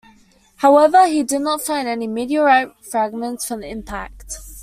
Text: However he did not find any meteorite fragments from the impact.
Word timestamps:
However 0.55 1.05
he 1.05 1.21
did 1.21 1.41
not 1.41 1.61
find 1.61 1.87
any 1.87 2.07
meteorite 2.07 2.83
fragments 2.83 3.47
from 3.47 3.59
the 3.59 3.69
impact. 3.69 4.35